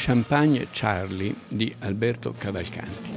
Champagne 0.00 0.68
Charlie 0.70 1.34
di 1.48 1.74
Alberto 1.80 2.32
Cavalcanti. 2.38 3.16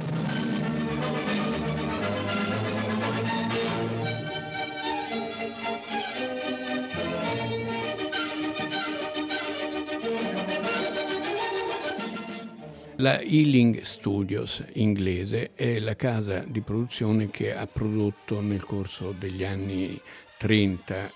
La 12.96 13.20
Ealing 13.20 13.82
Studios 13.82 14.64
inglese 14.72 15.52
è 15.54 15.78
la 15.78 15.94
casa 15.94 16.40
di 16.40 16.62
produzione 16.62 17.30
che 17.30 17.54
ha 17.54 17.66
prodotto 17.68 18.40
nel 18.40 18.64
corso 18.64 19.14
degli 19.16 19.44
anni 19.44 20.00
30, 20.42 21.12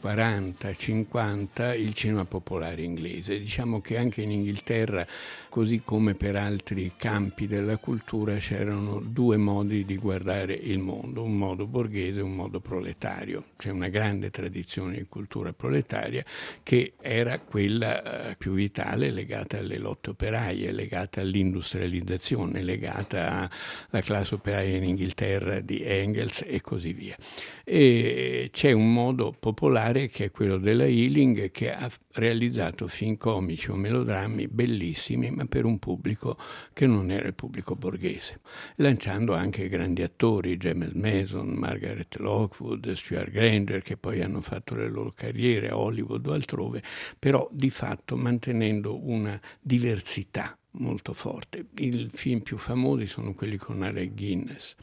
40, 0.00 0.74
50 0.74 1.74
il 1.74 1.94
cinema 1.94 2.24
popolare 2.24 2.82
inglese. 2.82 3.38
Diciamo 3.38 3.80
che 3.80 3.96
anche 3.96 4.22
in 4.22 4.32
Inghilterra, 4.32 5.06
così 5.48 5.80
come 5.80 6.16
per 6.16 6.34
altri 6.34 6.90
campi 6.96 7.46
della 7.46 7.76
cultura, 7.76 8.34
c'erano 8.38 8.98
due 8.98 9.36
modi 9.36 9.84
di 9.84 9.96
guardare 9.96 10.54
il 10.54 10.80
mondo, 10.80 11.22
un 11.22 11.36
modo 11.36 11.68
borghese 11.68 12.18
e 12.18 12.22
un 12.24 12.34
modo 12.34 12.58
proletario. 12.58 13.44
C'è 13.56 13.70
una 13.70 13.86
grande 13.86 14.30
tradizione 14.30 14.96
di 14.96 15.06
cultura 15.08 15.52
proletaria 15.52 16.24
che 16.64 16.94
era 17.00 17.38
quella 17.38 18.30
eh, 18.30 18.36
più 18.36 18.54
vitale, 18.54 19.12
legata 19.12 19.58
alle 19.58 19.78
lotte 19.78 20.10
operaie, 20.10 20.72
legata 20.72 21.20
all'industrializzazione, 21.20 22.60
legata 22.60 23.48
alla 23.90 24.02
classe 24.02 24.34
operaia 24.34 24.76
in 24.76 24.82
Inghilterra 24.82 25.60
di 25.60 25.80
Engels 25.80 26.42
e 26.44 26.60
così 26.60 26.92
via. 26.92 27.16
E 27.62 28.50
c'è 28.64 28.72
un 28.72 28.94
modo 28.94 29.36
popolare 29.38 30.08
che 30.08 30.24
è 30.24 30.30
quello 30.30 30.56
della 30.56 30.86
healing 30.86 31.50
che 31.50 31.70
ha 31.70 31.86
realizzato 32.12 32.88
film 32.88 33.18
comici 33.18 33.70
o 33.70 33.74
melodrammi 33.74 34.48
bellissimi 34.48 35.30
ma 35.30 35.44
per 35.44 35.66
un 35.66 35.78
pubblico 35.78 36.38
che 36.72 36.86
non 36.86 37.10
era 37.10 37.26
il 37.26 37.34
pubblico 37.34 37.76
borghese, 37.76 38.40
lanciando 38.76 39.34
anche 39.34 39.68
grandi 39.68 40.00
attori, 40.00 40.56
James 40.56 40.92
Mason, 40.92 41.48
Margaret 41.48 42.16
Lockwood, 42.16 42.90
Stuart 42.92 43.32
Granger 43.32 43.82
che 43.82 43.98
poi 43.98 44.22
hanno 44.22 44.40
fatto 44.40 44.74
le 44.74 44.88
loro 44.88 45.12
carriere 45.12 45.68
a 45.68 45.76
Hollywood 45.76 46.26
o 46.26 46.32
altrove, 46.32 46.82
però 47.18 47.46
di 47.52 47.68
fatto 47.68 48.16
mantenendo 48.16 48.98
una 49.06 49.38
diversità 49.60 50.56
molto 50.74 51.12
forte. 51.12 51.66
I 51.76 52.08
film 52.12 52.40
più 52.40 52.56
famosi 52.56 53.06
sono 53.06 53.34
quelli 53.34 53.56
con 53.56 53.82
Alec 53.82 54.14
Guinness, 54.14 54.74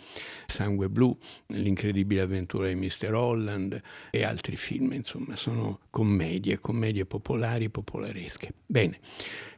Sangue 0.46 0.90
Blu, 0.90 1.18
L'incredibile 1.48 2.22
avventura 2.22 2.68
di 2.68 2.76
Mr. 2.76 3.14
Holland 3.14 3.82
e 4.10 4.24
altri 4.24 4.56
film, 4.56 4.94
insomma, 4.94 5.36
sono 5.36 5.80
commedie, 5.90 6.60
commedie 6.60 7.06
popolari, 7.06 7.70
popolaresche. 7.70 8.54
Bene, 8.66 9.00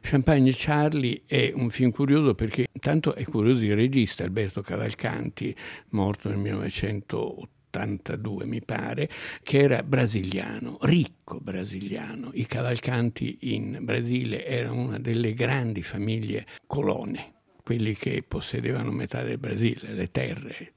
Champagne 0.00 0.50
Charlie 0.54 1.22
è 1.26 1.52
un 1.54 1.70
film 1.70 1.90
curioso 1.90 2.34
perché 2.34 2.66
intanto 2.72 3.14
è 3.14 3.24
curioso 3.24 3.64
il 3.64 3.74
regista 3.74 4.24
Alberto 4.24 4.60
Cavalcanti, 4.60 5.54
morto 5.90 6.28
nel 6.28 6.38
1980 6.38 7.62
82 7.74 8.46
mi 8.46 8.62
pare, 8.62 9.10
che 9.42 9.58
era 9.58 9.82
brasiliano, 9.82 10.78
ricco 10.82 11.40
brasiliano. 11.40 12.30
I 12.32 12.46
Cavalcanti 12.46 13.54
in 13.54 13.78
Brasile 13.82 14.46
erano 14.46 14.82
una 14.82 14.98
delle 14.98 15.32
grandi 15.32 15.82
famiglie 15.82 16.46
colone, 16.66 17.32
quelli 17.62 17.94
che 17.94 18.24
possedevano 18.26 18.92
metà 18.92 19.22
del 19.22 19.38
Brasile, 19.38 19.92
le 19.92 20.10
terre. 20.10 20.72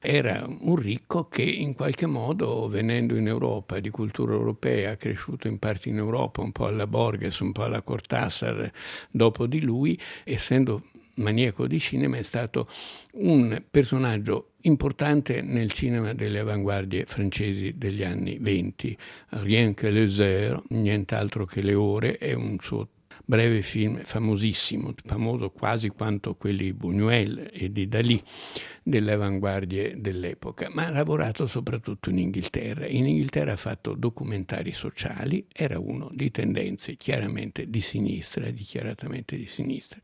Era 0.00 0.46
un 0.46 0.76
ricco 0.76 1.26
che 1.26 1.42
in 1.42 1.74
qualche 1.74 2.06
modo, 2.06 2.68
venendo 2.68 3.16
in 3.16 3.26
Europa, 3.26 3.80
di 3.80 3.90
cultura 3.90 4.32
europea, 4.32 4.96
cresciuto 4.96 5.48
in 5.48 5.58
parte 5.58 5.88
in 5.88 5.96
Europa, 5.96 6.40
un 6.40 6.52
po' 6.52 6.66
alla 6.66 6.86
Borges, 6.86 7.40
un 7.40 7.50
po' 7.50 7.64
alla 7.64 7.82
Cortázar 7.82 8.70
dopo 9.10 9.46
di 9.48 9.60
lui, 9.60 9.98
essendo 10.22 10.84
maniaco 11.18 11.66
di 11.66 11.78
cinema, 11.78 12.16
è 12.16 12.22
stato 12.22 12.68
un 13.14 13.62
personaggio 13.70 14.52
importante 14.62 15.40
nel 15.40 15.70
cinema 15.72 16.14
delle 16.14 16.40
avanguardie 16.40 17.04
francesi 17.06 17.74
degli 17.76 18.02
anni 18.02 18.38
venti. 18.40 18.96
Rien 19.28 19.74
que 19.74 19.90
les 19.90 20.18
heures, 20.18 20.62
nient'altro 20.70 21.44
che 21.44 21.62
le 21.62 21.74
ore, 21.74 22.18
è 22.18 22.32
un 22.32 22.56
suo 22.60 22.88
breve 23.28 23.60
film 23.60 24.02
famosissimo, 24.04 24.94
famoso 25.04 25.50
quasi 25.50 25.90
quanto 25.90 26.34
quelli 26.34 26.64
di 26.64 26.72
Buñuel 26.72 27.50
e 27.52 27.70
di 27.70 27.86
Dalì 27.86 28.22
delle 28.82 29.12
avanguardie 29.12 30.00
dell'epoca, 30.00 30.70
ma 30.70 30.86
ha 30.86 30.90
lavorato 30.90 31.46
soprattutto 31.46 32.08
in 32.08 32.16
Inghilterra. 32.16 32.86
In 32.86 33.06
Inghilterra 33.06 33.52
ha 33.52 33.56
fatto 33.56 33.92
documentari 33.92 34.72
sociali, 34.72 35.46
era 35.52 35.78
uno 35.78 36.08
di 36.10 36.30
tendenze 36.30 36.96
chiaramente 36.96 37.68
di 37.68 37.82
sinistra, 37.82 38.50
dichiaratamente 38.50 39.36
di 39.36 39.46
sinistra. 39.46 40.00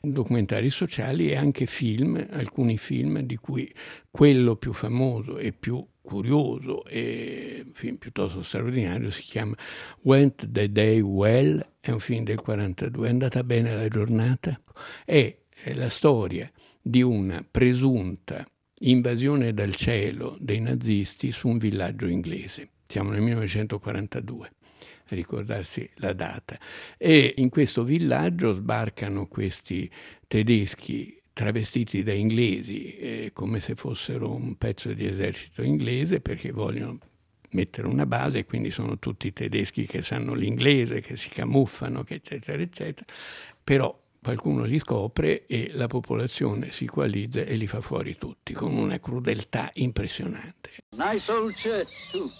Documentari 0.00 0.68
sociali 0.68 1.30
e 1.30 1.36
anche 1.36 1.66
film, 1.66 2.26
alcuni 2.28 2.76
film 2.76 3.20
di 3.20 3.36
cui 3.36 3.72
quello 4.10 4.56
più 4.56 4.72
famoso 4.72 5.38
e 5.38 5.52
più 5.52 5.86
curioso 6.04 6.84
e 6.84 7.64
film 7.72 7.96
piuttosto 7.96 8.42
straordinario, 8.42 9.10
si 9.10 9.22
chiama 9.22 9.56
Went 10.02 10.50
the 10.50 10.70
Day 10.70 11.00
Well, 11.00 11.66
è 11.80 11.90
un 11.90 11.98
film 11.98 12.24
del 12.24 12.40
42, 12.40 13.06
è 13.06 13.10
andata 13.10 13.42
bene 13.42 13.74
la 13.74 13.88
giornata, 13.88 14.60
è, 15.04 15.34
è 15.48 15.72
la 15.72 15.88
storia 15.88 16.50
di 16.80 17.02
una 17.02 17.44
presunta 17.50 18.46
invasione 18.80 19.54
dal 19.54 19.74
cielo 19.74 20.36
dei 20.38 20.60
nazisti 20.60 21.32
su 21.32 21.48
un 21.48 21.56
villaggio 21.56 22.06
inglese. 22.06 22.68
Siamo 22.86 23.10
nel 23.10 23.22
1942 23.22 24.50
ricordarsi 25.08 25.88
la 25.96 26.12
data. 26.12 26.58
E 26.98 27.34
in 27.38 27.48
questo 27.48 27.82
villaggio 27.82 28.52
sbarcano 28.52 29.26
questi 29.26 29.90
tedeschi 30.26 31.22
travestiti 31.34 32.02
da 32.04 32.12
inglesi 32.12 32.96
eh, 32.96 33.30
come 33.34 33.60
se 33.60 33.74
fossero 33.74 34.32
un 34.32 34.56
pezzo 34.56 34.92
di 34.94 35.04
esercito 35.04 35.62
inglese 35.62 36.20
perché 36.20 36.52
vogliono 36.52 36.98
mettere 37.50 37.88
una 37.88 38.06
base 38.06 38.38
e 38.38 38.44
quindi 38.44 38.70
sono 38.70 38.98
tutti 38.98 39.32
tedeschi 39.32 39.84
che 39.86 40.00
sanno 40.00 40.34
l'inglese, 40.34 41.00
che 41.00 41.16
si 41.16 41.28
camuffano, 41.28 42.02
che 42.04 42.14
eccetera, 42.14 42.62
eccetera. 42.62 43.06
Però 43.62 44.00
qualcuno 44.22 44.64
li 44.64 44.78
scopre 44.78 45.46
e 45.46 45.70
la 45.74 45.86
popolazione 45.86 46.70
si 46.70 46.86
coalizza 46.86 47.40
e 47.40 47.54
li 47.56 47.66
fa 47.66 47.80
fuori 47.80 48.16
tutti 48.16 48.52
con 48.52 48.72
una 48.72 48.98
crudeltà 48.98 49.70
impressionante. 49.74 50.70
Nice 50.96 51.30
old 51.30 51.54
church 51.54 52.10
too. 52.10 52.30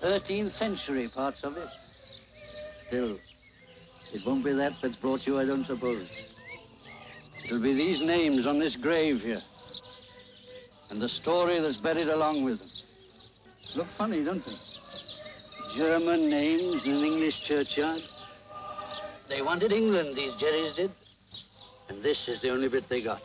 13th 0.00 0.50
century 0.50 1.08
parts 1.08 1.42
of 1.42 1.56
it. 1.56 1.68
Still, 2.76 3.18
it 4.12 4.22
won't 4.26 4.44
be 4.44 4.52
that 4.52 4.74
that's 4.82 4.98
brought 4.98 5.26
you, 5.26 5.40
I 5.40 5.46
don't 5.46 5.64
suppose. 5.64 6.33
It'll 7.44 7.58
be 7.58 7.74
these 7.74 8.00
names 8.00 8.46
on 8.46 8.58
this 8.58 8.74
grave 8.74 9.22
here. 9.22 9.42
And 10.90 11.00
the 11.00 11.08
story 11.08 11.58
that's 11.58 11.76
buried 11.76 12.08
along 12.08 12.44
with 12.44 12.58
them. 12.58 12.68
Look 13.74 13.88
funny, 13.88 14.24
don't 14.24 14.44
they? 14.44 14.54
German 15.74 16.30
names 16.30 16.86
in 16.86 16.92
an 16.92 17.04
English 17.04 17.40
churchyard. 17.40 18.00
They 19.28 19.42
wanted 19.42 19.72
England, 19.72 20.14
these 20.14 20.32
Jerrys 20.34 20.76
did. 20.76 20.90
And 21.88 22.02
this 22.02 22.28
is 22.28 22.40
the 22.40 22.50
only 22.50 22.68
bit 22.68 22.88
they 22.88 23.02
got. 23.02 23.22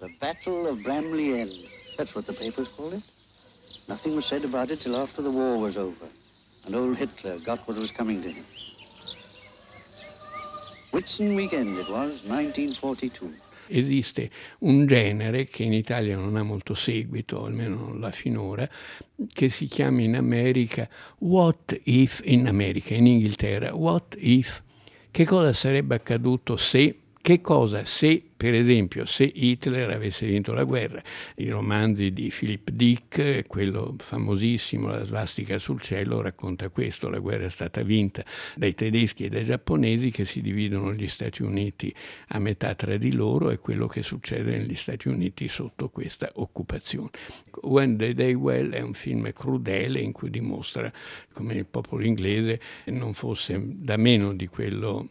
The 0.00 0.08
Battle 0.20 0.66
of 0.66 0.82
Bramley 0.82 1.40
End. 1.40 1.52
That's 1.96 2.14
what 2.14 2.26
the 2.26 2.32
papers 2.32 2.68
called 2.68 2.94
it. 2.94 3.02
Nothing 3.88 4.16
was 4.16 4.24
said 4.24 4.44
about 4.44 4.70
it 4.70 4.80
till 4.80 4.96
after 4.96 5.22
the 5.22 5.30
war 5.30 5.58
was 5.58 5.76
over. 5.76 6.06
And 6.64 6.74
old 6.74 6.96
Hitler 6.96 7.38
got 7.40 7.66
what 7.68 7.76
was 7.76 7.90
coming 7.90 8.22
to 8.22 8.30
him. 8.30 8.44
Whitsun 10.94 11.34
Weekend 11.34 11.76
it 11.76 11.88
was, 11.88 12.22
1942. 12.22 13.34
Esiste 13.66 14.30
un 14.60 14.86
genere 14.86 15.46
che 15.46 15.64
in 15.64 15.72
Italia 15.72 16.14
non 16.14 16.36
ha 16.36 16.44
molto 16.44 16.74
seguito, 16.74 17.44
almeno 17.44 17.74
non 17.74 17.98
l'ha 17.98 18.12
finora, 18.12 18.68
che 19.32 19.48
si 19.48 19.66
chiama 19.66 20.02
in 20.02 20.14
America 20.14 20.88
What 21.18 21.80
If, 21.82 22.20
in 22.22 22.46
America, 22.46 22.94
in 22.94 23.08
Inghilterra, 23.08 23.74
What 23.74 24.14
If, 24.20 24.62
che 25.10 25.24
cosa 25.24 25.52
sarebbe 25.52 25.96
accaduto 25.96 26.56
se 26.56 26.96
che 27.24 27.40
cosa 27.40 27.86
se, 27.86 28.22
per 28.36 28.52
esempio, 28.52 29.06
se 29.06 29.24
Hitler 29.24 29.88
avesse 29.88 30.26
vinto 30.26 30.52
la 30.52 30.64
guerra? 30.64 31.02
I 31.36 31.48
romanzi 31.48 32.12
di 32.12 32.30
Philip 32.30 32.68
Dick, 32.70 33.46
quello 33.46 33.94
famosissimo, 33.96 34.88
La 34.88 35.04
svastica 35.04 35.58
sul 35.58 35.80
cielo, 35.80 36.20
racconta 36.20 36.68
questo. 36.68 37.08
La 37.08 37.20
guerra 37.20 37.46
è 37.46 37.48
stata 37.48 37.82
vinta 37.82 38.22
dai 38.54 38.74
tedeschi 38.74 39.24
e 39.24 39.30
dai 39.30 39.44
giapponesi 39.44 40.10
che 40.10 40.26
si 40.26 40.42
dividono 40.42 40.92
gli 40.92 41.08
Stati 41.08 41.42
Uniti 41.42 41.94
a 42.28 42.38
metà 42.38 42.74
tra 42.74 42.98
di 42.98 43.12
loro 43.14 43.48
e 43.48 43.58
quello 43.58 43.86
che 43.86 44.02
succede 44.02 44.58
negli 44.58 44.76
Stati 44.76 45.08
Uniti 45.08 45.48
sotto 45.48 45.88
questa 45.88 46.30
occupazione. 46.34 47.08
When 47.62 47.96
the 47.96 48.12
Day 48.12 48.34
Well 48.34 48.70
è 48.70 48.82
un 48.82 48.92
film 48.92 49.32
crudele 49.32 49.98
in 49.98 50.12
cui 50.12 50.28
dimostra 50.28 50.92
come 51.32 51.54
il 51.54 51.64
popolo 51.64 52.04
inglese 52.04 52.60
non 52.88 53.14
fosse 53.14 53.58
da 53.64 53.96
meno 53.96 54.34
di 54.34 54.46
quello 54.46 55.08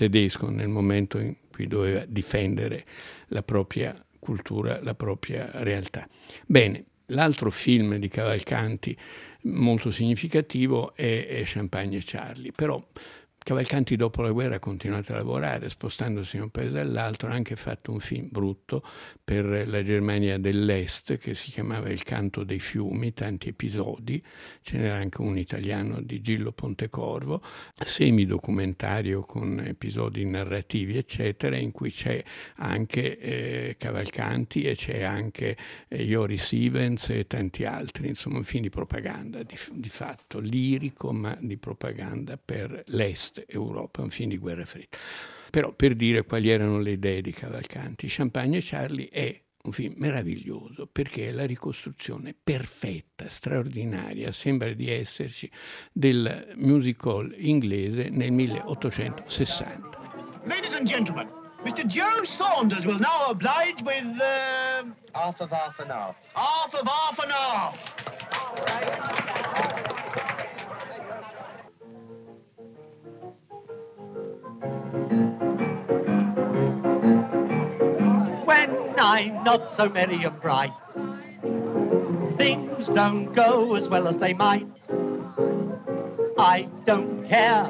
tedesco 0.00 0.48
nel 0.48 0.68
momento 0.68 1.18
in 1.18 1.36
cui 1.52 1.66
doveva 1.66 2.06
difendere 2.08 2.86
la 3.28 3.42
propria 3.42 3.94
cultura, 4.18 4.80
la 4.82 4.94
propria 4.94 5.50
realtà. 5.56 6.08
Bene, 6.46 6.84
l'altro 7.06 7.50
film 7.50 7.96
di 7.96 8.08
Cavalcanti 8.08 8.96
molto 9.42 9.90
significativo 9.90 10.94
è, 10.94 11.26
è 11.26 11.42
Champagne 11.44 12.00
Charlie, 12.02 12.50
però 12.50 12.82
Cavalcanti 13.50 13.96
dopo 13.96 14.22
la 14.22 14.30
guerra 14.30 14.54
ha 14.54 14.58
continuato 14.60 15.12
a 15.12 15.16
lavorare, 15.16 15.68
spostandosi 15.68 16.36
da 16.36 16.44
un 16.44 16.50
paese 16.50 16.78
all'altro, 16.78 17.30
ha 17.30 17.32
anche 17.32 17.56
fatto 17.56 17.90
un 17.90 17.98
film 17.98 18.28
brutto 18.30 18.80
per 19.24 19.66
la 19.66 19.82
Germania 19.82 20.38
dell'Est 20.38 21.18
che 21.18 21.34
si 21.34 21.50
chiamava 21.50 21.88
Il 21.88 22.04
canto 22.04 22.44
dei 22.44 22.60
fiumi, 22.60 23.12
tanti 23.12 23.48
episodi, 23.48 24.22
ce 24.60 24.78
n'era 24.78 24.94
anche 24.94 25.20
un 25.20 25.36
italiano 25.36 26.00
di 26.00 26.20
Gillo 26.20 26.52
Pontecorvo, 26.52 27.42
semidocumentario 27.74 29.22
con 29.22 29.58
episodi 29.66 30.24
narrativi 30.24 30.96
eccetera, 30.96 31.56
in 31.56 31.72
cui 31.72 31.90
c'è 31.90 32.22
anche 32.58 33.18
eh, 33.18 33.74
Cavalcanti 33.76 34.62
e 34.62 34.76
c'è 34.76 35.02
anche 35.02 35.56
eh, 35.88 36.04
Joris 36.04 36.52
Ivens 36.52 37.10
e 37.10 37.26
tanti 37.26 37.64
altri, 37.64 38.06
insomma 38.10 38.36
un 38.36 38.44
film 38.44 38.62
di 38.62 38.70
propaganda 38.70 39.42
di, 39.42 39.56
di 39.72 39.88
fatto, 39.88 40.38
lirico 40.38 41.12
ma 41.12 41.36
di 41.40 41.56
propaganda 41.56 42.36
per 42.36 42.84
l'Est 42.86 43.38
Europa, 43.48 44.02
un 44.02 44.10
film 44.10 44.30
di 44.30 44.38
guerra 44.38 44.64
fredda. 44.64 44.96
Però 45.50 45.72
per 45.72 45.94
dire 45.94 46.24
quali 46.24 46.50
erano 46.50 46.78
le 46.78 46.92
idee 46.92 47.20
di 47.20 47.32
Cavalcanti, 47.32 48.06
Champagne 48.08 48.58
e 48.58 48.62
Charlie 48.62 49.08
è 49.08 49.40
un 49.62 49.72
film 49.72 49.94
meraviglioso 49.96 50.86
perché 50.86 51.28
è 51.28 51.32
la 51.32 51.44
ricostruzione 51.44 52.34
perfetta, 52.42 53.28
straordinaria, 53.28 54.32
sembra 54.32 54.72
di 54.72 54.90
esserci, 54.90 55.50
del 55.92 56.54
musical 56.56 57.34
inglese 57.36 58.08
nel 58.08 58.32
1860. 58.32 59.98
Ladies 60.44 60.72
and 60.72 60.86
gentlemen, 60.86 61.28
Mr. 61.62 61.86
Joe 61.86 62.24
Saunders 62.24 62.86
will 62.86 62.98
now 62.98 63.26
oblige 63.28 63.82
with 63.82 64.18
uh... 64.18 64.84
half 65.12 65.38
of 65.40 65.50
half 65.50 65.78
and 65.78 65.90
half. 65.90 66.16
Half 66.32 66.72
of 66.72 66.86
half 66.86 67.18
and 67.18 67.30
half. 67.30 67.76
I'm 79.12 79.42
not 79.42 79.72
so 79.76 79.88
merry 79.88 80.22
and 80.22 80.40
bright. 80.40 80.70
Things 82.36 82.86
don't 82.94 83.34
go 83.34 83.74
as 83.74 83.88
well 83.88 84.06
as 84.06 84.16
they 84.18 84.34
might. 84.34 84.68
I 86.38 86.68
don't 86.86 87.26
care, 87.28 87.68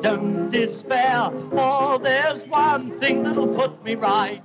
don't 0.00 0.48
despair, 0.48 1.30
for 1.50 1.98
there's 1.98 2.40
one 2.48 2.98
thing 2.98 3.24
that'll 3.24 3.54
put 3.54 3.84
me 3.84 3.94
right. 3.94 4.42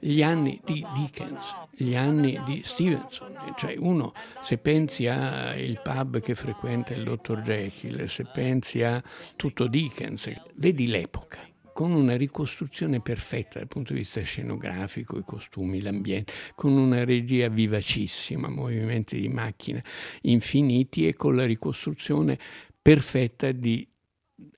Gli 0.00 0.22
anni 0.22 0.58
di 0.64 0.86
Dickens, 0.94 1.54
gli 1.72 1.94
anni 1.94 2.40
di 2.46 2.62
Stevenson, 2.64 3.36
cioè 3.58 3.74
uno 3.76 4.14
se 4.40 4.56
pensi 4.56 5.06
al 5.06 5.80
pub 5.82 6.20
che 6.20 6.34
frequenta 6.34 6.94
il 6.94 7.04
dottor 7.04 7.42
Jekyll, 7.42 8.06
se 8.06 8.24
pensi 8.24 8.82
a 8.82 9.02
tutto 9.36 9.66
Dickens, 9.66 10.32
vedi 10.54 10.86
l'epoca 10.86 11.43
con 11.74 11.90
una 11.90 12.16
ricostruzione 12.16 13.00
perfetta 13.00 13.58
dal 13.58 13.66
punto 13.66 13.92
di 13.92 13.98
vista 13.98 14.22
scenografico, 14.22 15.18
i 15.18 15.24
costumi, 15.26 15.82
l'ambiente, 15.82 16.32
con 16.54 16.70
una 16.70 17.04
regia 17.04 17.48
vivacissima, 17.48 18.48
movimenti 18.48 19.20
di 19.20 19.28
macchina 19.28 19.82
infiniti 20.22 21.08
e 21.08 21.14
con 21.14 21.34
la 21.34 21.44
ricostruzione 21.44 22.38
perfetta 22.80 23.50
di 23.50 23.86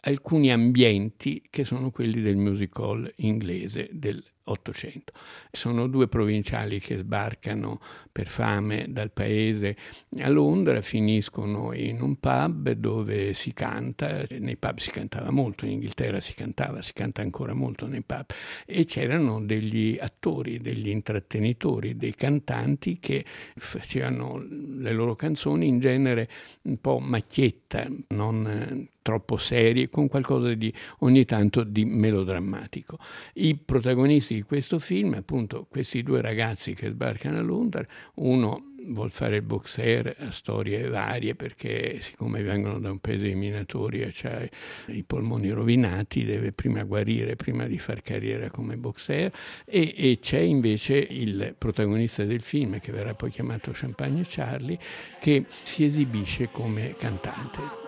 alcuni 0.00 0.52
ambienti 0.52 1.42
che 1.48 1.64
sono 1.64 1.90
quelli 1.90 2.20
del 2.20 2.36
musical 2.36 3.10
inglese 3.16 3.88
del 3.92 4.22
800. 4.46 5.12
Sono 5.50 5.86
due 5.88 6.08
provinciali 6.08 6.78
che 6.80 6.98
sbarcano 6.98 7.80
per 8.12 8.28
fame 8.28 8.86
dal 8.88 9.10
paese 9.10 9.76
a 10.20 10.28
Londra, 10.28 10.80
finiscono 10.82 11.72
in 11.72 12.00
un 12.00 12.16
pub 12.18 12.70
dove 12.72 13.34
si 13.34 13.52
canta, 13.52 14.24
nei 14.38 14.56
pub 14.56 14.78
si 14.78 14.90
cantava 14.90 15.30
molto, 15.30 15.64
in 15.66 15.72
Inghilterra 15.72 16.20
si 16.20 16.34
cantava, 16.34 16.82
si 16.82 16.92
canta 16.92 17.22
ancora 17.22 17.54
molto 17.54 17.86
nei 17.86 18.02
pub, 18.02 18.26
e 18.64 18.84
c'erano 18.84 19.44
degli 19.44 19.98
attori, 20.00 20.60
degli 20.60 20.88
intrattenitori, 20.88 21.96
dei 21.96 22.14
cantanti 22.14 22.98
che 22.98 23.24
facevano 23.56 24.38
le 24.38 24.92
loro 24.92 25.14
canzoni 25.14 25.66
in 25.66 25.78
genere 25.78 26.28
un 26.62 26.80
po' 26.80 26.98
macchietta, 26.98 27.86
non 28.08 28.88
troppo 29.06 29.36
serie, 29.36 29.88
con 29.88 30.08
qualcosa 30.08 30.52
di 30.54 30.72
ogni 30.98 31.24
tanto 31.24 31.62
di 31.62 31.84
melodrammatico. 31.84 32.98
I 33.34 33.54
protagonisti 33.54 34.34
di 34.34 34.42
questo 34.42 34.80
film, 34.80 35.14
appunto, 35.14 35.68
questi 35.70 36.02
due 36.02 36.20
ragazzi 36.20 36.74
che 36.74 36.88
sbarcano 36.88 37.38
a 37.38 37.42
Londra, 37.42 37.86
uno 38.14 38.72
vuol 38.88 39.10
fare 39.10 39.36
il 39.36 39.42
boxer 39.42 40.16
a 40.18 40.32
storie 40.32 40.88
varie 40.88 41.36
perché 41.36 42.00
siccome 42.00 42.42
vengono 42.42 42.80
da 42.80 42.90
un 42.90 42.98
paese 42.98 43.28
di 43.28 43.34
minatori 43.34 44.00
e 44.00 44.12
ha 44.24 44.92
i 44.92 45.02
polmoni 45.02 45.50
rovinati 45.50 46.24
deve 46.24 46.52
prima 46.52 46.84
guarire 46.84 47.34
prima 47.34 47.66
di 47.66 47.78
far 47.78 48.02
carriera 48.02 48.48
come 48.50 48.76
boxer 48.76 49.32
e, 49.64 49.94
e, 49.96 50.18
c'è 50.20 50.38
invece 50.38 50.98
il 50.98 51.54
protagonista 51.58 52.22
del 52.22 52.42
film 52.42 52.78
che 52.78 52.92
verrà 52.92 53.14
poi 53.14 53.30
chiamato 53.30 53.72
Champagne 53.72 54.22
Charlie 54.24 54.78
che 55.18 55.46
si 55.64 55.82
esibisce 55.82 56.50
come 56.52 56.94
cantante 56.96 57.85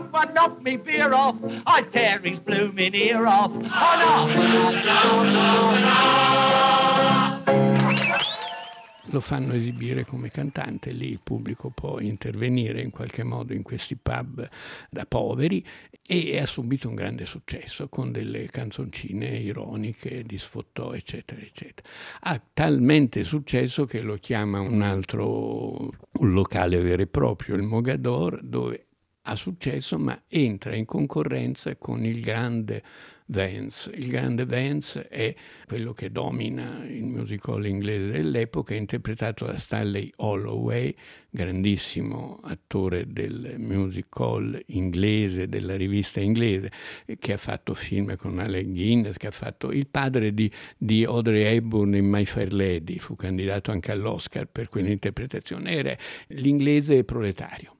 Someone 0.00 0.32
knocked 0.32 0.62
me 0.62 0.78
beer 0.78 1.12
off, 1.12 1.36
I'd 1.66 1.92
tear 1.92 2.20
his 2.20 2.38
blooming 2.38 2.94
ear 2.94 3.26
off. 3.26 3.52
Oh 3.52 3.96
no 4.00 4.70
lo 9.12 9.20
fanno 9.20 9.54
esibire 9.54 10.04
come 10.04 10.30
cantante, 10.30 10.92
lì 10.92 11.08
il 11.08 11.20
pubblico 11.20 11.70
può 11.70 11.98
intervenire 11.98 12.80
in 12.80 12.90
qualche 12.90 13.24
modo 13.24 13.52
in 13.52 13.62
questi 13.62 13.96
pub 13.96 14.48
da 14.88 15.04
poveri 15.04 15.66
e 16.06 16.38
ha 16.38 16.46
subito 16.46 16.88
un 16.88 16.94
grande 16.94 17.24
successo 17.24 17.88
con 17.88 18.12
delle 18.12 18.46
canzoncine 18.46 19.36
ironiche 19.36 20.22
di 20.22 20.38
sfottò 20.38 20.92
eccetera 20.92 21.40
eccetera. 21.40 21.88
Ha 22.20 22.40
talmente 22.54 23.24
successo 23.24 23.84
che 23.84 24.00
lo 24.00 24.14
chiama 24.14 24.60
un 24.60 24.80
altro 24.80 25.90
un 26.12 26.32
locale 26.32 26.80
vero 26.80 27.02
e 27.02 27.06
proprio, 27.06 27.56
il 27.56 27.62
Mogador, 27.62 28.40
dove 28.42 28.84
ha 29.30 29.36
successo, 29.36 29.96
ma 29.96 30.22
entra 30.28 30.74
in 30.74 30.84
concorrenza 30.84 31.76
con 31.76 32.04
il 32.04 32.20
grande 32.20 32.82
Vance. 33.26 33.92
Il 33.94 34.08
grande 34.08 34.44
Vance 34.44 35.06
è 35.06 35.32
quello 35.64 35.92
che 35.92 36.10
domina 36.10 36.84
il 36.84 37.04
musical 37.04 37.64
inglese 37.64 38.10
dell'epoca, 38.10 38.74
interpretato 38.74 39.46
da 39.46 39.56
Stanley 39.56 40.10
Holloway, 40.16 40.92
grandissimo 41.30 42.40
attore 42.42 43.06
del 43.06 43.54
musical 43.58 44.60
inglese, 44.66 45.48
della 45.48 45.76
rivista 45.76 46.18
inglese, 46.18 46.72
che 47.20 47.32
ha 47.32 47.38
fatto 47.38 47.74
film 47.74 48.16
con 48.16 48.40
Alec 48.40 48.66
Guinness, 48.66 49.16
che 49.16 49.28
ha 49.28 49.32
fatto 49.32 49.70
il 49.70 49.86
padre 49.86 50.34
di, 50.34 50.50
di 50.76 51.04
Audrey 51.04 51.44
Hepburn 51.54 51.94
in 51.94 52.06
My 52.06 52.24
Fair 52.24 52.52
Lady, 52.52 52.98
fu 52.98 53.14
candidato 53.14 53.70
anche 53.70 53.92
all'Oscar 53.92 54.46
per 54.46 54.68
quell'interpretazione, 54.68 55.70
era 55.70 55.96
l'inglese 56.26 57.04
proletario 57.04 57.76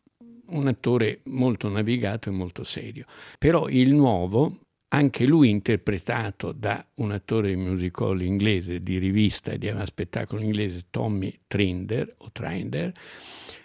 un 0.51 0.69
attore 0.69 1.21
molto 1.25 1.69
navigato 1.69 2.29
e 2.29 2.33
molto 2.33 2.65
serio. 2.65 3.07
Però 3.39 3.69
il 3.69 3.93
nuovo, 3.95 4.61
anche 4.89 5.27
lui 5.27 5.49
interpretato 5.49 6.53
da 6.53 6.85
un 6.97 7.13
attore 7.13 7.55
musical 7.57 8.21
inglese, 8.23 8.83
di 8.83 8.99
rivista 8.99 9.53
e 9.53 9.59
di 9.59 9.69
spettacolo 9.85 10.43
inglese, 10.43 10.87
Tommy 10.91 11.41
Trinder, 11.47 12.15
o 12.19 12.31
Trinder, 12.33 12.93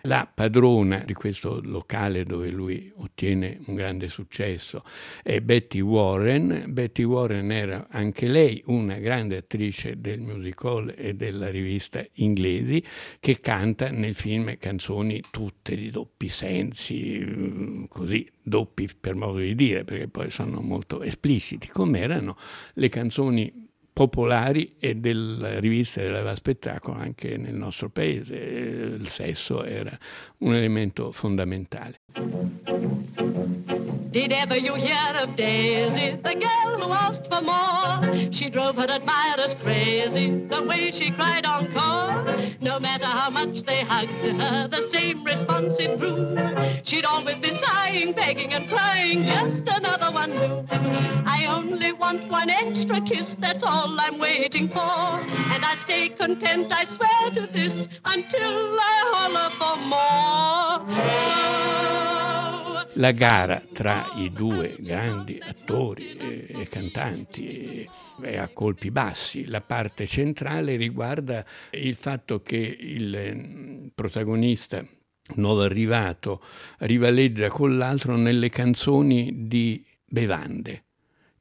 la 0.05 0.29
padrona 0.31 0.99
di 0.99 1.13
questo 1.13 1.59
locale 1.61 2.23
dove 2.23 2.49
lui 2.49 2.91
ottiene 2.95 3.59
un 3.65 3.75
grande 3.75 4.07
successo 4.07 4.83
è 5.23 5.41
Betty 5.41 5.79
Warren. 5.79 6.65
Betty 6.67 7.03
Warren 7.03 7.51
era 7.51 7.87
anche 7.89 8.27
lei 8.27 8.61
una 8.67 8.97
grande 8.97 9.37
attrice 9.37 9.99
del 9.99 10.19
musical 10.19 10.93
e 10.95 11.13
della 11.13 11.49
rivista 11.49 12.05
inglesi 12.13 12.83
che 13.19 13.39
canta 13.39 13.89
nel 13.89 14.15
film 14.15 14.57
canzoni 14.57 15.21
tutte 15.31 15.75
di 15.75 15.89
doppi 15.89 16.29
sensi, 16.29 17.85
così 17.89 18.27
doppi 18.41 18.87
per 18.99 19.15
modo 19.15 19.39
di 19.39 19.55
dire, 19.55 19.83
perché 19.83 20.07
poi 20.07 20.29
sono 20.29 20.61
molto 20.61 21.01
espliciti, 21.01 21.67
come 21.67 21.99
erano 21.99 22.37
le 22.73 22.89
canzoni 22.89 23.65
popolari 23.95 24.75
e 24.77 24.95
della 24.95 25.57
rivista 25.57 26.01
della 26.01 26.35
spettacolo 26.35 26.99
anche 26.99 27.37
nel 27.37 27.53
nostro 27.53 27.87
paese. 27.87 28.35
Il 28.35 29.07
sesso 29.07 29.63
era 29.63 29.97
un 30.39 30.53
elemento 30.53 31.13
fondamentale. 31.13 32.01
Did 34.15 34.31
ever 34.31 34.55
you 34.55 34.75
hear 34.75 35.11
of 35.15 35.35
Daisy, 35.35 36.15
the 36.15 36.35
girl 36.35 36.79
who 36.79 36.93
asked 36.93 37.27
for 37.27 37.41
more? 37.41 38.31
She 38.31 38.49
drove 38.49 38.77
her 38.77 38.89
admirers 38.89 39.55
crazy, 39.61 40.47
the 40.47 40.63
way 40.63 40.93
she 40.93 41.11
cried 41.11 41.45
encore. 41.45 42.23
No 42.61 42.79
matter 42.79 43.07
how 43.07 43.29
much 43.29 43.63
they 43.63 43.81
hugged 43.81 44.39
her, 44.39 44.69
the 44.69 44.87
same 44.93 45.25
response 45.25 45.75
it 45.79 45.99
drew. 45.99 46.33
She'd 46.85 47.03
always 47.03 47.39
be 47.39 47.59
sighing, 47.59 48.13
begging 48.13 48.53
and 48.53 48.69
crying, 48.69 49.23
just 49.23 49.67
another 49.67 50.13
one 50.13 50.29
new. 50.29 50.65
I 51.25 51.47
only 51.49 51.91
want 51.91 52.31
one 52.31 52.49
extra 52.49 53.01
kiss, 53.01 53.35
that's 53.41 53.63
all 53.63 53.99
I'm 53.99 54.17
waiting 54.17 54.69
for. 54.69 54.79
And 54.79 55.65
I'll 55.65 55.77
stay 55.79 56.07
content, 56.07 56.71
I 56.71 56.85
swear 56.85 57.31
to 57.33 57.47
this, 57.51 57.89
until 58.05 58.79
I 58.79 59.03
holler 59.11 59.49
for 59.59 59.75
more. 59.89 61.94
La 62.97 63.11
gara 63.11 63.61
tra 63.73 64.09
i 64.15 64.31
due 64.31 64.77
grandi 64.79 65.37
attori 65.41 66.15
e 66.15 66.65
cantanti 66.69 67.85
è 68.21 68.37
a 68.37 68.47
colpi 68.47 68.89
bassi. 68.89 69.47
La 69.47 69.59
parte 69.59 70.07
centrale 70.07 70.77
riguarda 70.77 71.45
il 71.71 71.95
fatto 71.95 72.41
che 72.41 72.55
il 72.55 73.33
mm, 73.35 73.87
protagonista 73.93 74.85
nuovo 75.35 75.63
arrivato 75.63 76.41
rivaleggia 76.79 77.49
con 77.49 77.77
l'altro 77.77 78.15
nelle 78.15 78.47
canzoni 78.47 79.45
di 79.45 79.85
bevande 80.05 80.83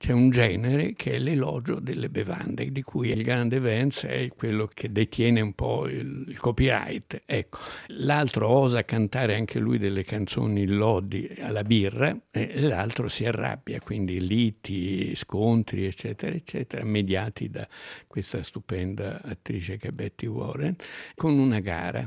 c'è 0.05 0.13
un 0.13 0.29
genere 0.29 0.93
che 0.93 1.13
è 1.13 1.19
l'elogio 1.19 1.81
delle 1.81 2.11
bevande, 2.11 2.71
di 2.71 2.83
cui 2.83 3.09
il 3.09 3.23
grande 3.23 3.59
Vance 3.59 4.07
è 4.07 4.29
quello 4.37 4.67
che 4.67 4.93
detiene 4.93 5.41
un 5.41 5.55
po' 5.55 5.89
il, 5.89 6.27
il 6.29 6.39
copyright. 6.39 7.23
Ecco. 7.25 7.57
L'altro 7.87 8.51
osa 8.51 8.85
cantare 8.85 9.35
anche 9.35 9.59
lui 9.59 9.79
delle 9.79 10.05
canzoni 10.05 10.67
lodi 10.67 11.35
alla 11.41 11.63
birra 11.63 12.15
e 12.31 12.61
l'altro 12.61 13.09
si 13.09 13.25
arrabbia, 13.25 13.81
quindi 13.81 14.21
liti, 14.21 15.15
scontri, 15.15 15.87
eccetera, 15.87 16.37
eccetera, 16.37 16.85
mediati 16.85 17.49
da 17.49 17.67
questa 18.07 18.43
stupenda 18.43 19.23
attrice 19.23 19.79
che 19.79 19.89
è 19.89 19.93
Betty 19.93 20.27
Warren, 20.27 20.77
con 21.15 21.39
una 21.39 21.61
gara 21.61 22.07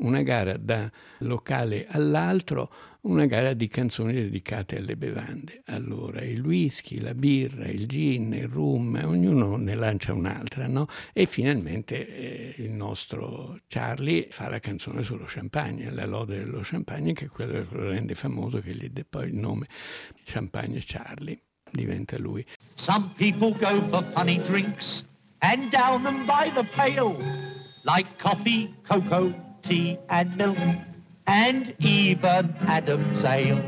una 0.00 0.22
gara 0.22 0.56
da 0.56 0.90
locale 1.18 1.86
all'altro, 1.88 2.70
una 3.02 3.24
gara 3.26 3.54
di 3.54 3.68
canzoni 3.68 4.12
dedicate 4.12 4.76
alle 4.76 4.96
bevande. 4.96 5.62
Allora, 5.66 6.20
il 6.22 6.44
whisky, 6.44 6.98
la 6.98 7.14
birra, 7.14 7.66
il 7.66 7.86
gin, 7.86 8.32
il 8.34 8.48
rum, 8.48 9.00
ognuno 9.02 9.56
ne 9.56 9.74
lancia 9.74 10.12
un'altra, 10.12 10.66
no? 10.66 10.86
E 11.12 11.26
finalmente 11.26 12.06
eh, 12.06 12.62
il 12.62 12.70
nostro 12.70 13.58
Charlie 13.66 14.26
fa 14.30 14.48
la 14.48 14.58
canzone 14.58 15.02
sullo 15.02 15.24
champagne, 15.26 15.90
la 15.90 16.06
lode 16.06 16.38
dello 16.38 16.60
champagne, 16.62 17.12
che 17.14 17.26
è 17.26 17.28
quello 17.28 17.52
che 17.52 17.74
lo 17.74 17.88
rende 17.88 18.14
famoso, 18.14 18.60
che 18.60 18.74
gli 18.74 18.88
dà 18.88 19.04
poi 19.08 19.28
il 19.28 19.34
nome 19.36 19.66
Champagne 20.24 20.80
Charlie, 20.84 21.40
diventa 21.70 22.18
lui. 22.18 22.44
Some 22.74 23.12
people 23.16 23.52
go 23.58 23.80
for 23.88 24.04
funny 24.12 24.38
drinks 24.42 25.04
and 25.38 25.70
down 25.70 26.02
them 26.02 26.26
by 26.26 26.50
the 26.52 26.64
pail, 26.74 27.16
like 27.84 28.06
coffee, 28.18 28.74
cocoa, 28.86 29.32
tea 29.70 29.98
and 30.08 30.36
milk, 30.36 30.58
and 31.26 31.74
even 31.78 32.54
Adam's 32.66 33.24
ale. 33.24 33.62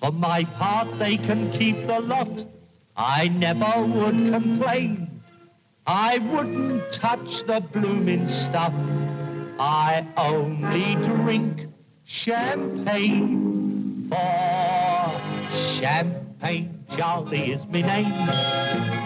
For 0.00 0.12
my 0.12 0.44
part, 0.44 0.98
they 0.98 1.16
can 1.16 1.50
keep 1.50 1.86
the 1.88 2.00
lot. 2.00 2.44
I 2.96 3.28
never 3.28 3.84
would 3.84 4.32
complain. 4.32 5.20
I 5.86 6.18
wouldn't 6.18 6.92
touch 6.92 7.44
the 7.46 7.60
blooming 7.72 8.28
stuff. 8.28 8.72
I 9.58 10.06
only 10.16 10.94
drink 11.04 11.66
champagne. 12.04 14.06
For 14.08 15.20
champagne, 15.50 16.84
Charlie 16.96 17.52
is 17.52 17.66
my 17.66 17.82
name. 17.82 19.03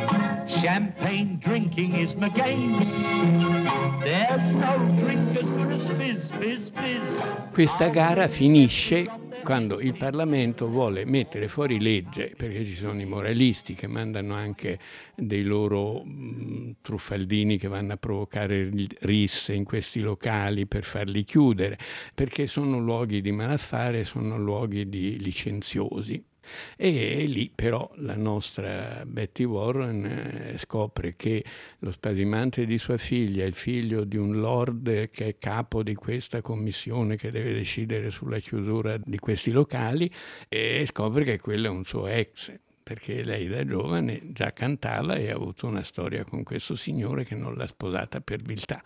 Champagne 0.49 1.38
drinking 1.38 1.95
is 1.95 2.14
my 2.14 2.31
game. 2.31 2.81
There's 4.02 4.52
no 4.52 4.78
drink 4.97 5.37
as 5.37 5.47
good 5.47 5.73
as 5.73 5.90
fizz, 5.90 6.33
fizz. 6.33 6.71
Questa 7.52 7.88
gara 7.88 8.28
finisce 8.28 9.07
quando 9.45 9.78
il 9.81 9.95
Parlamento 9.97 10.67
vuole 10.69 11.05
mettere 11.05 11.49
fuori 11.49 11.81
legge, 11.81 12.33
perché 12.37 12.64
ci 12.64 12.76
sono 12.76 13.00
i 13.00 13.05
moralisti 13.05 13.75
che 13.75 13.87
mandano 13.87 14.35
anche 14.35 14.78
dei 15.14 15.43
loro 15.43 16.02
mh, 16.02 16.76
truffaldini 16.83 17.59
che 17.59 17.69
vanno 17.69 17.93
a 17.93 17.97
provocare 17.97 18.71
risse 19.00 19.52
in 19.52 19.64
questi 19.64 20.00
locali 20.00 20.67
per 20.67 20.85
farli 20.85 21.25
chiudere, 21.25 21.78
perché 22.14 22.47
sono 22.47 22.78
luoghi 22.78 23.21
di 23.21 23.33
malaffare, 23.33 24.05
sono 24.05 24.38
luoghi 24.38 24.88
di 24.88 25.19
licenziosi. 25.19 26.25
E 26.76 27.25
lì 27.26 27.50
però 27.55 27.90
la 27.97 28.17
nostra 28.17 29.05
Betty 29.07 29.45
Warren 29.45 30.05
eh, 30.05 30.59
scopre 30.59 31.14
che 31.17 31.45
lo 31.81 31.90
spasimante 31.90 32.67
di 32.67 32.78
sua 32.78 32.97
figlia, 32.97 33.45
il 33.45 33.55
figlio 33.55 34.05
di 34.05 34.17
un 34.17 34.35
lord 34.35 35.11
che 35.11 35.26
è 35.26 35.38
capo 35.38 35.83
di 35.83 35.95
questa 35.95 36.40
commissione 36.40 37.17
che 37.17 37.31
deve 37.31 37.52
decidere 37.52 38.11
sulla 38.11 38.38
chiusura 38.38 38.97
di 39.02 39.19
questi 39.19 39.50
locali, 39.50 40.11
e 40.49 40.85
scopre 40.87 41.25
che 41.25 41.38
quello 41.38 41.67
è 41.67 41.71
un 41.71 41.85
suo 41.85 42.07
ex 42.07 42.52
perché 42.88 43.23
lei 43.23 43.49
da 43.49 43.67
giovane 43.67 44.33
già 44.33 44.55
cantava 44.55 45.17
e 45.17 45.31
ha 45.31 45.35
avuto 45.35 45.67
una 45.67 45.83
storia 45.83 46.25
con 46.25 46.43
questo 46.43 46.75
signore 46.75 47.23
che 47.25 47.35
non 47.35 47.55
l'ha 47.55 47.67
sposata 47.67 48.23
per 48.23 48.40
viltà 48.40 48.83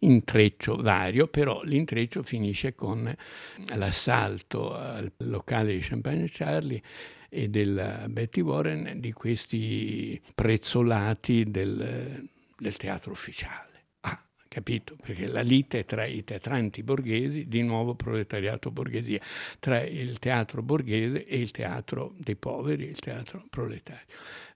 intreccio 0.00 0.76
vario, 0.76 1.26
però 1.26 1.62
l'intreccio 1.62 2.22
finisce 2.22 2.74
con 2.74 3.14
l'assalto 3.74 4.74
al 4.74 5.10
locale 5.18 5.74
di 5.74 5.80
Champagne 5.80 6.26
Charlie 6.28 6.82
e 7.28 7.48
della 7.48 8.06
Betty 8.08 8.40
Warren 8.40 8.98
di 8.98 9.12
questi 9.12 10.20
prezzolati 10.34 11.50
del, 11.50 12.28
del 12.58 12.76
teatro 12.76 13.12
ufficiale 13.12 13.69
capito? 14.50 14.96
Perché 15.00 15.28
la 15.28 15.42
lite 15.42 15.84
tra 15.84 16.04
i 16.04 16.24
teatranti 16.24 16.82
borghesi, 16.82 17.46
di 17.46 17.62
nuovo 17.62 17.94
proletariato 17.94 18.72
borghesia, 18.72 19.20
tra 19.60 19.80
il 19.80 20.18
teatro 20.18 20.60
borghese 20.60 21.24
e 21.24 21.38
il 21.38 21.52
teatro 21.52 22.14
dei 22.18 22.34
poveri, 22.34 22.84
il 22.86 22.98
teatro 22.98 23.46
proletario. 23.48 24.06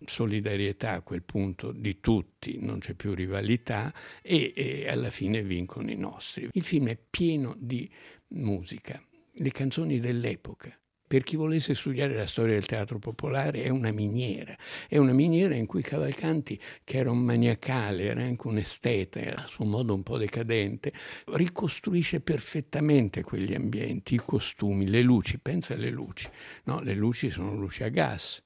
Solidarietà 0.05 0.95
a 0.95 1.01
quel 1.03 1.23
punto 1.23 1.71
di 1.71 2.01
tutti, 2.01 2.59
non 2.61 2.81
c'è 2.81 2.95
più 2.95 3.15
rivalità 3.15 3.95
e, 4.21 4.53
e 4.57 4.89
alla 4.89 5.11
fine 5.11 5.45
vincono 5.45 5.89
i 5.89 5.97
nostri. 5.97 6.49
Il 6.51 6.65
film 6.65 6.89
è 6.89 6.99
pieno 6.99 7.55
di 7.57 7.89
musica, 8.31 9.01
le 9.31 9.51
canzoni 9.53 10.01
dell'epoca, 10.01 10.77
per 11.15 11.23
chi 11.23 11.37
volesse 11.37 11.77
studiare 11.77 12.17
la 12.17 12.27
storia 12.27 12.55
del 12.55 12.67
teatro 12.67 12.99
popolare 12.99 13.63
è 13.63 13.69
una 13.69 13.93
miniera, 13.93 14.53
è 14.89 14.97
una 14.97 15.13
miniera 15.13 15.55
in 15.55 15.65
cui 15.65 15.81
Cavalcanti, 15.81 16.61
che 16.83 16.97
era 16.97 17.13
un 17.13 17.21
maniacale, 17.21 18.07
era 18.07 18.25
anche 18.25 18.49
un 18.49 18.57
esteta, 18.57 19.21
a 19.21 19.47
suo 19.47 19.65
modo 19.65 19.95
un 19.95 20.03
po' 20.03 20.19
decadente, 20.19 20.93
ricostruisce 21.27 22.19
perfettamente 22.19 23.23
quegli 23.23 23.55
ambienti, 23.55 24.15
i 24.15 24.23
costumi, 24.25 24.89
le 24.89 25.03
luci, 25.03 25.39
pensa 25.39 25.75
alle 25.75 25.91
luci, 25.91 26.29
no? 26.65 26.81
le 26.81 26.95
luci 26.95 27.31
sono 27.31 27.55
luci 27.55 27.85
a 27.85 27.91
gas, 27.91 28.43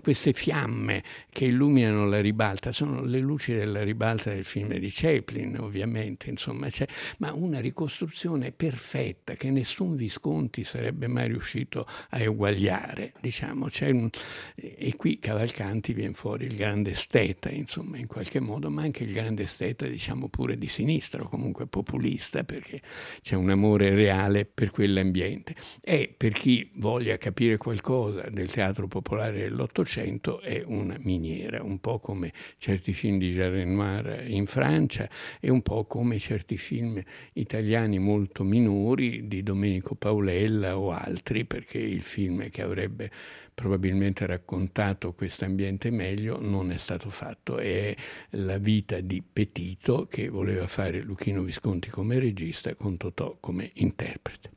queste 0.00 0.32
fiamme 0.32 1.02
che 1.30 1.46
illuminano 1.46 2.06
la 2.06 2.20
ribalta 2.20 2.72
sono 2.72 3.02
le 3.02 3.20
luci 3.20 3.52
della 3.54 3.82
ribalta 3.82 4.30
del 4.30 4.44
film 4.44 4.76
di 4.76 4.90
Chaplin, 4.90 5.58
ovviamente, 5.58 6.30
insomma, 6.30 6.68
c'è, 6.68 6.86
ma 7.18 7.32
una 7.32 7.60
ricostruzione 7.60 8.52
perfetta 8.52 9.34
che 9.34 9.50
nessun 9.50 9.96
Visconti 9.96 10.64
sarebbe 10.64 11.06
mai 11.06 11.28
riuscito 11.28 11.86
a 12.10 12.18
eguagliare, 12.20 13.12
diciamo, 13.20 13.68
un, 13.80 14.10
e 14.56 14.94
qui 14.96 15.18
Cavalcanti 15.18 15.92
viene 15.92 16.14
fuori 16.14 16.46
il 16.46 16.56
grande 16.56 16.90
esteta, 16.90 17.50
insomma, 17.50 17.98
in 17.98 18.06
qualche 18.06 18.40
modo, 18.40 18.70
ma 18.70 18.82
anche 18.82 19.04
il 19.04 19.12
grande 19.12 19.44
esteta, 19.44 19.86
diciamo 19.86 20.28
pure 20.28 20.56
di 20.56 20.68
sinistra, 20.68 21.22
o 21.22 21.28
comunque 21.28 21.66
populista, 21.66 22.44
perché 22.44 22.80
c'è 23.20 23.36
un 23.36 23.50
amore 23.50 23.94
reale 23.94 24.44
per 24.44 24.70
quell'ambiente. 24.70 25.54
E 25.80 26.12
per 26.16 26.32
chi 26.32 26.70
voglia 26.76 27.16
capire 27.16 27.56
qualcosa 27.56 28.28
del 28.30 28.50
teatro 28.50 28.86
popolare 28.86 29.40
dell'Ottocento, 29.40 29.73
Novecento 29.76 30.40
è 30.40 30.62
una 30.64 30.96
miniera, 31.00 31.62
un 31.62 31.78
po' 31.78 31.98
come 31.98 32.32
certi 32.58 32.92
film 32.92 33.18
di 33.18 33.32
Jean 33.32 33.50
Renoir 33.50 34.24
in 34.28 34.46
Francia 34.46 35.08
e 35.40 35.50
un 35.50 35.62
po' 35.62 35.84
come 35.84 36.18
certi 36.18 36.56
film 36.56 37.02
italiani 37.34 37.98
molto 37.98 38.44
minori 38.44 39.26
di 39.26 39.42
Domenico 39.42 39.94
Paolella 39.94 40.78
o 40.78 40.92
altri, 40.92 41.44
perché 41.44 41.78
il 41.78 42.02
film 42.02 42.48
che 42.50 42.62
avrebbe 42.62 43.10
probabilmente 43.52 44.26
raccontato 44.26 45.12
questo 45.12 45.44
ambiente 45.44 45.90
meglio 45.90 46.40
non 46.40 46.70
è 46.70 46.76
stato 46.76 47.10
fatto. 47.10 47.58
È 47.58 47.94
la 48.30 48.58
vita 48.58 49.00
di 49.00 49.22
Petito 49.22 50.06
che 50.06 50.28
voleva 50.28 50.66
fare 50.66 51.02
Luchino 51.02 51.42
Visconti 51.42 51.90
come 51.90 52.18
regista 52.18 52.74
con 52.74 52.96
Totò 52.96 53.36
come 53.40 53.70
interprete. 53.74 54.50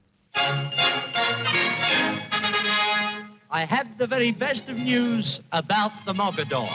I 3.57 3.65
have 3.65 3.97
the 3.97 4.05
very 4.05 4.31
best 4.31 4.69
of 4.69 4.77
news 4.77 5.41
about 5.51 5.91
the 6.05 6.13
Mogador. 6.13 6.69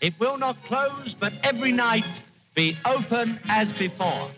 It 0.00 0.18
will 0.18 0.36
not 0.36 0.56
close, 0.64 1.14
but 1.14 1.32
every 1.44 1.70
night 1.70 2.20
be 2.56 2.76
open 2.84 3.38
as 3.48 3.72
before. 3.74 4.32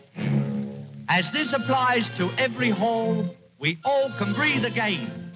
As 1.08 1.32
this 1.32 1.54
applies 1.54 2.10
to 2.18 2.28
every 2.36 2.68
hall, 2.68 3.34
we 3.58 3.78
all 3.86 4.12
can 4.18 4.34
breathe 4.34 4.66
again. 4.66 5.32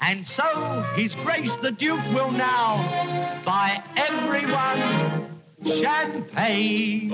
And 0.00 0.24
so 0.24 0.84
His 0.94 1.16
Grace 1.16 1.56
the 1.56 1.72
Duke 1.72 2.06
will 2.14 2.30
now 2.30 3.42
buy 3.44 3.82
everyone 3.96 5.40
champagne. 5.64 7.10